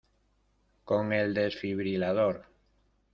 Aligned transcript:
con 0.83 1.13
el 1.13 1.31
desfibrilador. 1.35 2.45